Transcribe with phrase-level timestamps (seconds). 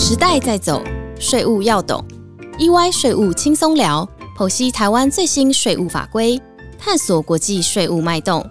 [0.00, 0.80] 时代在走，
[1.18, 2.02] 税务要懂。
[2.56, 6.40] EY 税务轻松聊，剖析台湾最新税务法规，
[6.78, 8.48] 探索国际税务脉动。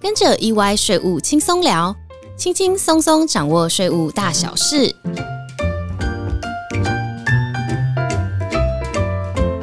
[0.00, 1.94] 跟着 EY 税务轻松聊，
[2.38, 4.96] 轻轻松松掌握税务大小事。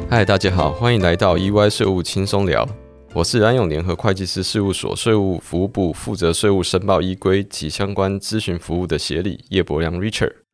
[0.08, 2.64] 嗨，大家好，欢迎来到 EY 税务轻松聊。
[3.12, 10.45] 我是安永联合会计师事务所税务服务部负责税务申报依规及相关咨询服务的协理叶博良 Richard。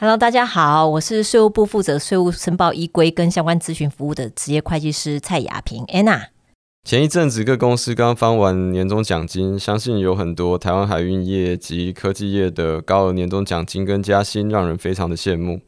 [0.00, 6.26] Hello，大家好，我是税务部负责税务申报依规跟相关咨询服务的职业会计师蔡雅萍 Anna。
[6.84, 15.62] 前一阵子各公司刚发完年终奖金，相信有很多台湾海运业及科技业的高额年终奖金跟加薪，让人非常的羡慕。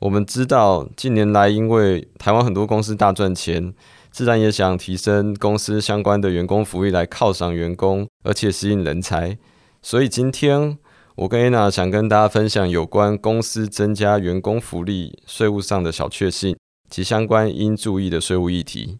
[0.00, 3.72] 我们知道近年来因为台湾很多公司大赚钱。
[4.10, 9.38] 自然也想提升公司相关的员工福利来犒赏员工，而且吸引人才。
[9.80, 10.76] 所以今天
[11.16, 16.54] 我跟 Anna 想跟大家分享有关公司增加员工福利税务上的小确幸
[16.90, 18.98] 及相关应注意的税务议题。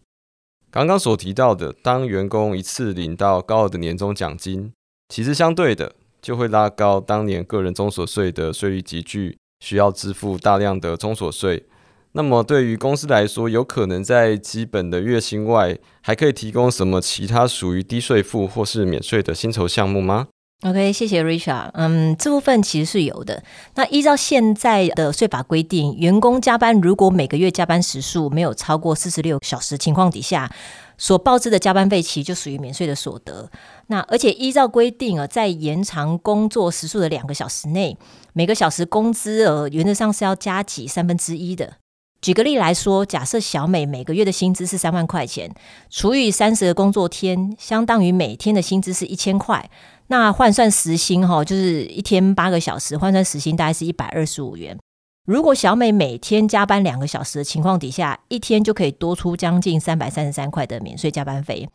[0.71, 4.73] 刚刚所提到的，当员工一次领到高额的年终奖金，
[5.09, 11.67] 其实相对的就会拉高当年个人中所税的税率集聚，需要支付大量的中所税。
[12.13, 20.29] 那么对于公司来说，有可能在基本的月薪外，还可以提供什么其他属于低税负或是免税的薪酬项目吗
[20.63, 21.69] ？OK，谢谢 Richard。
[21.73, 23.43] 嗯，这部分其实是有的。
[23.75, 30.51] 那依照现在的税法规定，员工加班如果每个月加班时数没有超过四十六小时情况底下，
[30.97, 33.51] 所报支的加班费其实就属于免税的所得。
[33.85, 37.95] 那而且依照规定啊，在延长工作时数的两个小时内，
[38.33, 41.73] 每个小时工资额原则上是要加给三分之一的。
[42.19, 45.53] 举个例来说，假设小美每个月的薪资是三万块钱，
[45.91, 49.69] 除以三十个工作天，相当于每天的薪资是一千块。
[50.07, 54.77] 那换算时薪哈，就是一天八个小时，换算时薪大概是一百二十五元。
[55.25, 61.67] 如果小美每天加班两个小时的情况底下，一天就可以多出将近三百三十三块的免税加班费，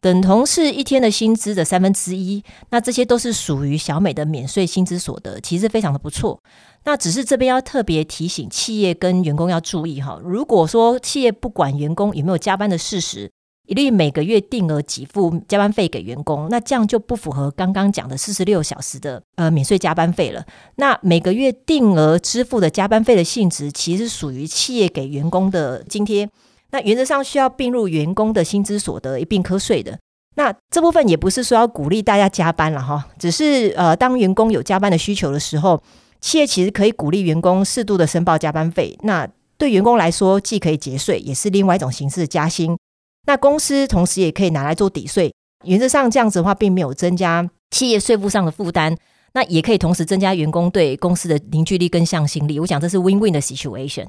[0.00, 2.44] 等同是一天的薪资的三分之一。
[2.70, 6.40] 那这些都是属于小美的免税薪资所得，其实非常的不错。
[6.84, 13.28] 那只是这边要特别提醒企业跟员工要注意哈，如果说企业不管员工有没有加班的事实，
[13.70, 20.44] 一律每个月定额给付加班费给员工，那这样就不符合刚刚讲的四十六小时的呃免税加班费了。
[20.74, 26.28] 那每个月定额支付的加班费的性质，其实属于企业给员工的津贴，
[26.72, 29.96] 那原则上需要并入员工的薪资所得一并课税的。
[30.34, 35.80] 那这部分也不是说要鼓励大家加班了哈，只是呃当员工有加班的需求的时候。
[36.22, 39.26] 企业其实可以鼓励员工适度的申报加班费，那
[39.56, 42.76] 对员工来说既可以节税，也是另外一种形式的加薪。
[43.26, 45.32] 那公司同时也可以拿来做抵税，
[45.64, 48.96] 原则上这样子的话，并没有增加企业税负上的负担，
[49.34, 52.58] 那也可以同时增加员工对公司的凝聚力跟向心力。
[52.58, 54.06] 我想这是 win-win 的 situation。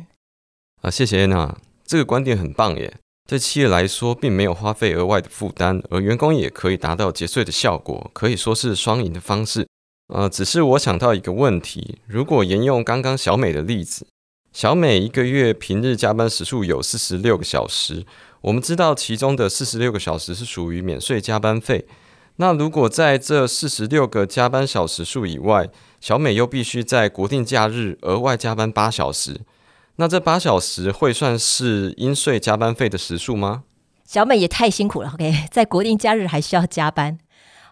[0.82, 1.56] 啊，谢谢 Anna，
[1.86, 2.98] 这个观点很棒耶。
[3.30, 9.68] 对企业来说，并没有花费额外的负担，而员工也可以达到节税的效果，可以说是双赢的方式。
[10.14, 14.08] 呃，只是我想到一个问题：如果沿用刚刚小美的例子，
[14.52, 18.06] 小美一个月平日加班时数有四十六个小时，
[18.42, 21.86] 我们知道其中的四十六个小时是属于免税加班费。
[22.38, 25.70] 那如果在这四十六个加班小时数以外，
[26.00, 29.42] 小美又必须在国定假日额外加班八小时，
[29.98, 33.64] 那这八小时会算是应税加班费的时数吗？
[34.06, 37.20] 小美也太辛苦了，OK，在国定假日还需要加班。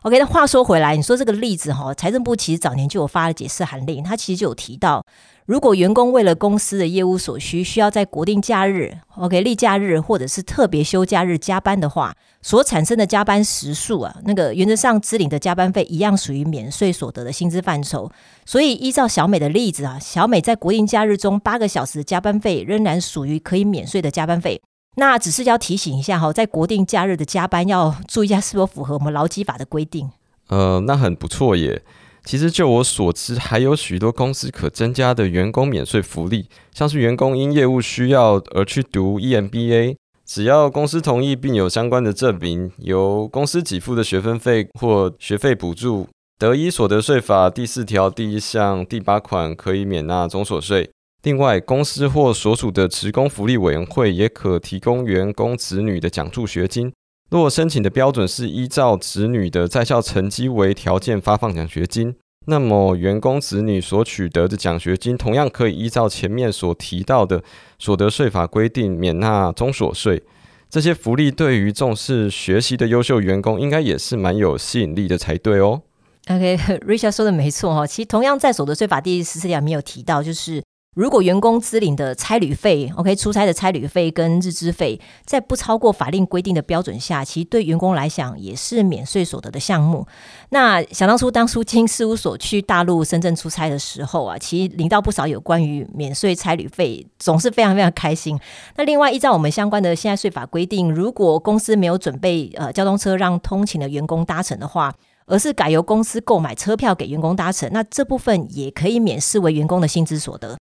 [0.04, 5.04] OK，那话说回来，你说这个例子哈，财政部其实早年就有发了解释函令，它其实就有提到，
[5.46, 18.10] 如果员工为了公司的业务所需，需要在国定假日、OK 例假日或者是特别休假日加班的话，所产生的加班时数啊，那个原则上支领的加班费一样属于免税所得的薪资范畴。
[18.46, 24.62] 所以依照小美的例子啊，小美在国定假日中八个小时加班费仍然属于可以免税的加班费。
[24.96, 30.10] 那只是要提醒一下哈，在国定假日的加班要注意一下是否符合我们劳基法的规定。
[30.48, 31.82] 呃，那很不错耶。
[32.26, 50.92] 其实就我所知，还有许多公司可增加的员工免税福利，像是员工因业务需要而去读 EMBA，只要公司同意并有相关的证明，由公司给付的学分费或学费补助，得依所得税法第四条第一项第八款可以免纳中所税。
[51.24, 56.94] 另外，公司或所属的职工福利委员会也可提供员工子女的奖助学金。
[57.30, 62.16] 若申请的标准是依照子女的在校成绩为条件发放奖学金，
[62.48, 67.44] 那么员工子女所取得的奖学金同样可以依照前面所提到的
[67.78, 70.24] 所得税法规定免纳中所税。
[70.70, 75.82] 这些福利对于重视学习的优秀员工，应该也是蛮有吸引力的才对哦。
[76.30, 80.64] OK，Richard 说的没错哈，其实同样在所得税法第十四条没有提到，就是。
[80.96, 90.06] 如果员工支领的差旅费，OK，出差的差旅费跟日资费，在不超过法令规定的标准下，其实对员工来讲也是免税所得的项目。
[90.50, 98.38] 那想当初当初经事务所去大陆深圳出差的时候啊，其实领到不少有关于免税差旅费，总是非常非常开心。
[98.76, 104.94] 那另外依照我们相关的现在税法规定，如果公司没有准备呃交通车让通勤的员工搭乘的话，
[105.28, 110.58] 而是改由公司购买车票给员工搭乘，那这部分也可以免视为员工的薪资所得。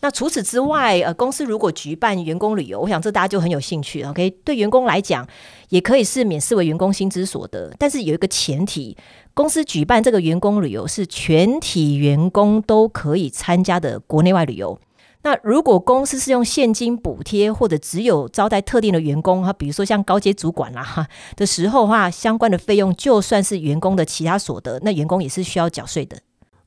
[0.00, 4.02] 那除此之外，呃，公司如果举办员工旅游，我想这大家就很有兴趣。
[4.02, 5.26] OK，对员工来讲，
[5.70, 7.72] 也可以是免视为员工薪资所得。
[7.78, 8.94] 但是有一个前提，
[9.32, 14.78] 公司举办这个员工旅游是全体员工都可以参加的国内外旅游。
[15.22, 26.18] 那如果公司是用现金补贴，或者只有招待特定的员工哈，比如说像高阶主管啦哈的时候话，相关的费用就算是员工的其他所得，那员工也是需要缴税的。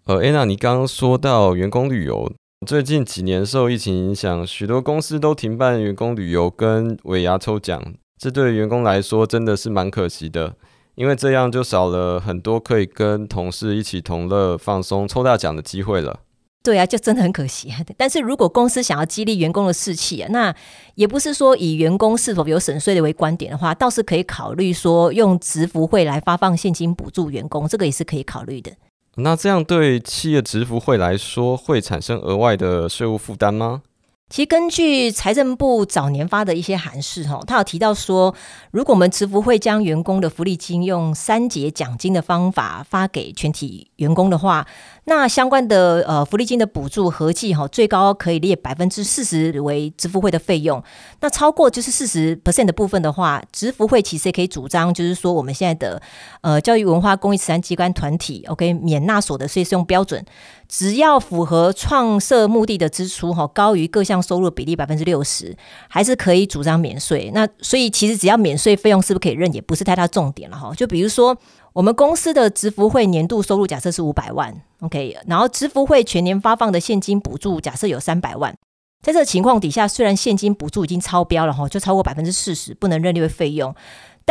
[0.06, 2.34] 呃，安娜，你刚刚说到员工旅游。
[2.68, 7.82] 最近几年受疫情影响，许多公司都停办员工旅游跟尾牙抽奖，
[8.22, 10.56] 这对员工来说真的是蛮可惜的，
[10.96, 16.20] 因为这样就少了很多可以跟同事一起同乐、放松、抽大奖的机会了。
[16.62, 17.74] 对啊，就真的很可惜。
[17.96, 20.54] 但是如果公司想要激励员工的士气啊，那
[20.96, 28.74] 也不是说以员工是否有省税的为观点的话，倒是可以考虑说用直福会来发放现金补助员工，这个也是可以考虑的。
[29.22, 33.82] 那这样对企业职福会来说，会产生额外的税务负担吗？
[34.30, 38.36] 其实根据财政部早年发的一些函示，哈，他有提到说，
[38.72, 44.68] 如果我们慈福会将员工的福利金用三节奖金的方法发给全体员工的话。
[45.10, 50.82] 那相关的呃福利金的补助合计哈，最高可以列百分之四十为支付会的费用。
[51.22, 56.00] 那超过就是四十 percent 的部分的话，支付会其实也可以主张，就是说我们现在的
[56.42, 60.24] 呃教育文化公益慈善机关团体，OK 免纳所得税适用标准，
[60.68, 65.58] 只要符合创设目的的支出哈，高于各项收入比例百分之六十，
[65.88, 67.32] 还是可以主张免税。
[67.34, 70.72] 那所以其实只要免税费用是不是可以认，也不是太大重点了哈。
[70.76, 71.36] 就比如说。
[71.80, 78.54] 我们公司的支付会年度收入假设是五百万，OK，然后支付会全年发放的现金补助假设有三百万，
[79.02, 83.74] 在这情况底下，虽然现金补助已经超标了哈，就超过百分之四十，不能认列为费用。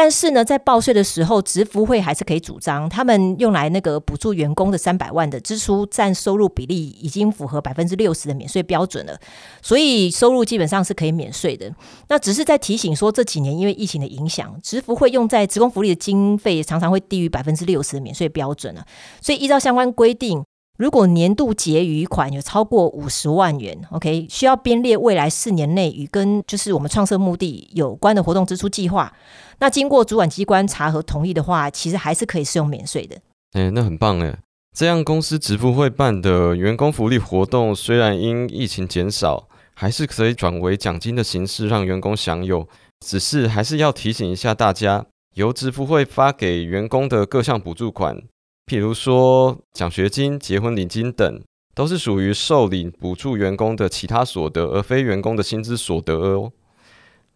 [0.01, 9.19] 但是呢，在报税的时候，职福会还是可以主张，他们用来那个补助员工的三百万的支出占收入比例已经符合百分之六十的免税标准了，
[9.61, 11.69] 所以收入基本上是可以免税的。
[12.07, 18.87] 那只是在提醒说，这几年因为疫情的影响，职福会用在职工福利的经费常常会低于百分之六十的免税标准了，
[19.21, 20.45] 所以依照相关规定。
[20.79, 29.13] 如果年度结余款有超过五十万元，OK，需要编列未来四年内与跟就是我们创设目的有关的活动支出计划。
[29.59, 33.17] 那经过主管机关查核同意的话，其实还是可以适用免税的。
[33.55, 34.39] 哎，那很棒哎！
[34.73, 42.69] 这样公司支付会办的员工福利活动，虽然因疫情减少，还是可以转为奖金的形式让员工享有。
[43.05, 48.23] 只是还是要提醒一下大家，由支付会发给员工的各项补助款。
[48.69, 51.43] 譬如说，奖学金、结婚礼金等，
[51.75, 56.53] 都是属于受领补助员工的其他所得，而非员工的薪资所得哦。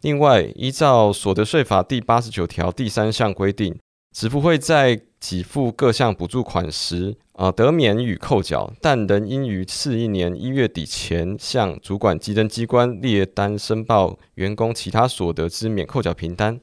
[0.02, 3.74] 另外，依照所得税法第八十九条第三项规定，
[4.14, 16.60] 支付会在给付各项补助款时，啊，得免予扣缴，但仍应于次一年一月底前向主管稽征机关列单申报员工其他所得之免扣缴凭单。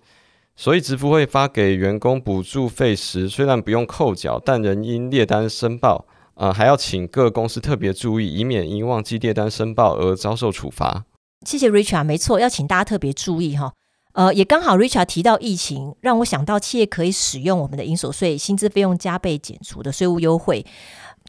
[0.62, 6.06] 所以，支付会发给员工补助费时，虽然不用扣缴，但仍应列单申报。
[6.34, 11.06] 呃，还要请各公司特别注意，以免因忘记列单申报而遭受处罚。
[11.46, 13.72] 谢谢 Richard，没错，要请大家特别注意哈。
[14.12, 20.66] 呃，也刚好 Richard 提到疫情，让我想到企业可以使用我们的营所税薪资费用加倍减除的税务优惠。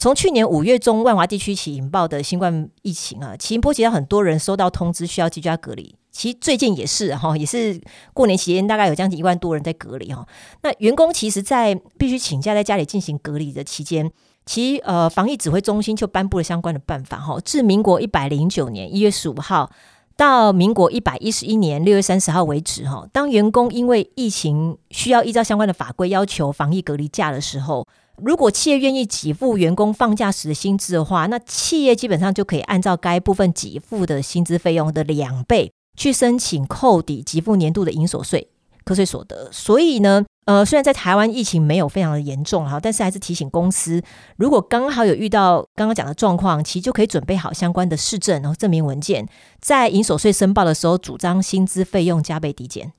[0.01, 5.95] 从去年五月中万华地区起引爆的新冠疫情啊，其波及到很多人收到通知需要居家隔离。
[6.11, 7.81] 其实最近也是哈，也是
[8.13, 10.27] 过年期间，大概有将近一万多人在隔离哈。
[10.63, 14.11] 那员工其实，在必须请假在家里进行隔离的期间，
[14.45, 17.39] 其呃防疫指挥中心就颁布了相关的办法哈。
[17.45, 19.71] 自民国一百零九年一月十五号
[20.17, 27.87] 到民国一百一十一年六月三十号为止哈，当员工因为疫情需要依照相关的法规要求防疫隔离假的时候，
[28.17, 35.73] 如果企业愿意给付员工放假时的薪资的话，那企业基本上就可以按照该部分给付的薪资费用的两倍。
[36.01, 38.49] 去申请扣抵给付年度的营所税
[38.87, 44.03] 课税所得，所以呢，呃，虽然在台湾疫情没有非常的严重哈，但是还是提醒公司，
[44.39, 49.29] 如果刚好有遇到刚刚讲的状况，其实就可以准备好相关的市政然后证明文件，
[49.61, 52.91] 在营所税申报的时候，主张薪资费用加倍抵减。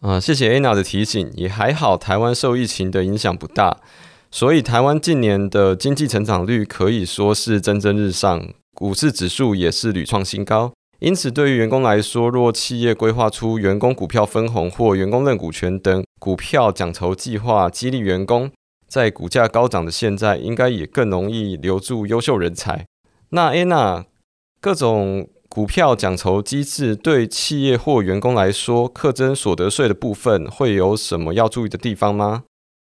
[0.00, 3.78] 啊，谢谢 Anna 的提醒，也还好，台湾受疫情的影响不大，
[4.30, 8.48] 所以台湾近年的经济成长率可以说是蒸蒸日上。
[8.72, 10.72] 股市指数也是屡创新高。
[11.00, 18.50] 因此，对于员工来说，若企业规划出员工股票分红或员工认股权等股票奖酬计划，激励员工，
[18.88, 22.86] 在股价高涨的现在，应该也更容易留住优秀人才。
[23.30, 24.04] 那 Ana
[24.60, 32.44] 各种股票奖酬机制对企业或员工来说，课征所得税的部分会有什么要注意的地方吗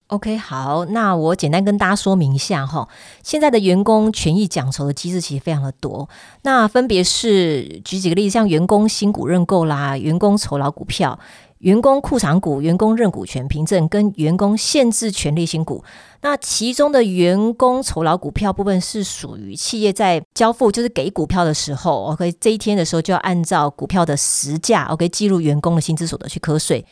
[0.08, 2.88] ？OK，好，那我简单跟大家说明一下哈。
[3.24, 6.08] 现在的员工权益奖酬的机制其实非常的多，
[6.44, 11.20] 那分别是举几个例子，像员工新股认购啦、员工酬劳股票、
[11.58, 15.84] 员工库藏股、员工认股权凭证跟员工限制权利新股。
[16.22, 26.86] 那其中的员工酬劳股票部分是属于企业在交付，就是给股票的时候，OK，这一天的时候就要按照股票的实价，OK，记录员工的薪资所得去课税。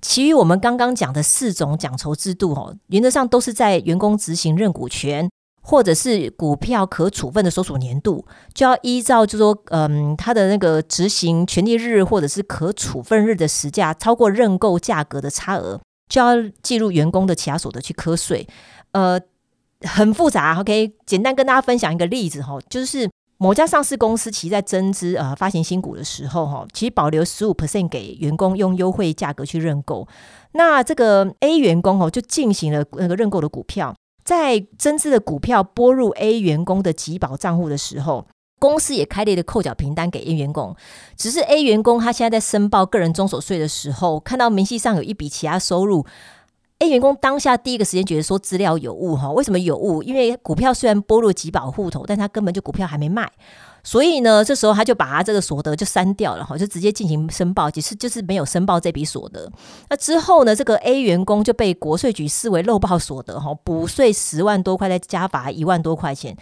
[0.00, 5.28] 其余我们刚刚讲的四种奖酬制度，哦，原则上都是在员工执行认股权
[5.62, 18.48] 或者是股票可处分的所属年度，就要依照就说，嗯，他的那个执行权利日或者是可处分日的时价超过认购价格的差额，就要记录员工的其他所得去课税。
[18.92, 19.20] 呃，
[19.82, 23.08] 很复杂，OK，简单跟大家分享一个例子哈，就是。
[23.42, 30.06] 某家上市公司其在增资呃发行新股的时候，哈，其实保留十五 percent 给员工用优惠价格去认购。
[30.52, 38.26] 那这个 A 员工哦，就进行了那个认购的股票，在增资的股票拨入 A 员工的集保账户的时候，
[38.58, 40.76] 公司也开列了扣缴凭单给 A 员工。
[41.16, 46.04] 只是 A 员工他现在在申报个人中所税的时候，看到明细上有一笔其他收入。
[46.80, 50.02] A 员工当下第一个时间觉得说资料有误哈，为什么有误？
[50.02, 53.30] 因为股票虽然拨入集保户头，但他根本就股票还没卖，
[53.84, 59.52] 所以呢，这时候他就把他这个所得就删掉了哈，就直接进行申报，其实就是没有申报这笔所得。
[59.90, 66.34] 那之后呢，这个 A 员工就被国税局视为漏报所得哈，补税十万多块，再加罚一万多块钱。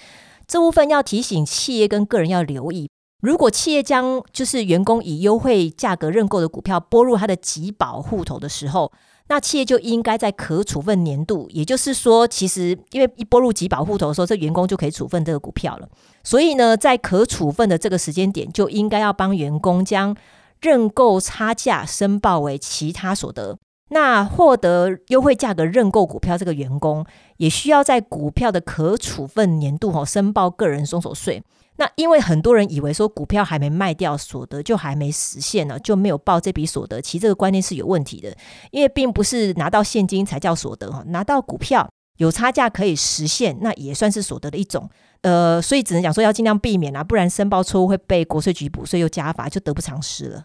[0.47, 2.89] 这部分要提醒企业跟个人要留意，
[3.21, 8.93] 如果企业将就是员工以优惠价格认购的股票拨入他的集保户头的时候。
[9.29, 15.89] 那企业就应该在可处分年度，也就是说，其实因为一拨入集保户头的时候，这员工就可以处分这个股票了。
[16.25, 20.17] 所以呢，在可处分的这个时间点，就应该要帮员工将
[20.61, 23.59] 认购差价申报为其他所得。
[23.91, 27.07] 那获得优惠价格认购股票这个员工，
[27.39, 31.43] 也需要在股票的可处分年度哈申报个人松手税。
[31.79, 37.01] 那因为很多人以为说股票还没卖掉，所得就还没实现呢，就没有报这笔所得。
[37.01, 38.37] 其实这个观念是有问题的，
[38.73, 44.91] 因为并不是拿到现金才叫所得哈，拿到股票有差价可以实现，那也算是所得的一种。
[45.23, 50.45] 呃，所以只能讲说要尽量避免啊，不然申报错误会被国税局补税又加罚，就得不偿失了。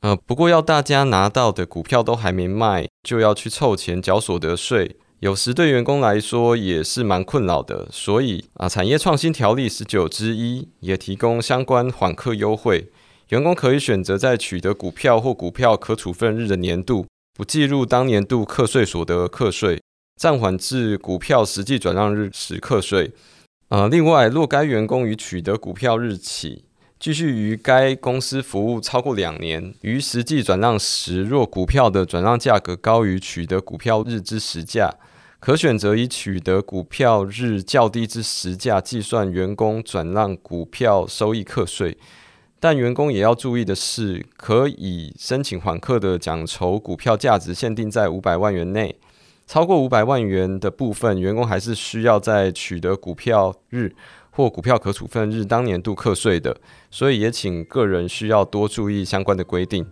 [0.00, 4.96] 呃，不过要大家拿到的股票都还没卖，就要去凑钱缴所得税。
[5.22, 12.90] 有时对员工来说也是蛮困扰的，所以啊，产业创新条例十九之一也提供相关缓课优惠，
[13.28, 17.06] 员工可以选择在取得股票或股票可处分日的年度，
[17.38, 19.80] 不计入当年度课税所得课税，
[20.20, 23.12] 暂缓至股票实际转让日时课税。
[23.68, 26.64] 呃，另外，若该员工于取得股票日起，
[26.98, 34.92] 继续于该公司服务超过两年，于实际转让时，若股票的转让价格高于取得股票日之实价，
[35.44, 41.98] 可选择以取得股票日较低之实价计算员工转让股票收益课税。
[42.60, 48.94] 但员工也要注意的是，可以申请缓课的奖酬股票价值限定在五百万元内，
[49.44, 53.96] 超过五百万元的部分，员工还是需要在取得股票日。
[54.34, 56.56] 或股票可处分日当年度课税的，
[56.88, 59.84] 所以也请个人需要多注意相关的规定。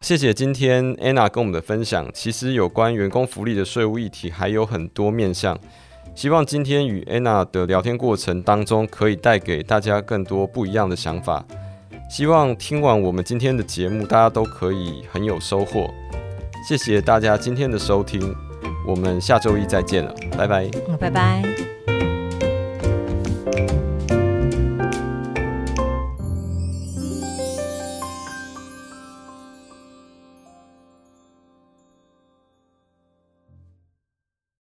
[0.00, 2.08] 谢谢今天 Anna 跟我们的分享。
[2.14, 5.58] 其实有关员工福利的税务议题还有很多面向，
[6.14, 11.44] 希望今天与 Anna 的聊天过程当中，可以带给大家更多不一样的想法。
[12.08, 15.90] 希望听完我们今天的节目，大家都可以很有收获。
[16.68, 18.32] 谢谢大家今天的收听，
[18.86, 20.70] 我们下周一再见了，拜拜。
[21.00, 21.75] 拜拜。